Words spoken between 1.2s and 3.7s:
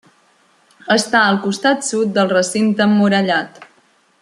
al costat sud del recinte emmurallat.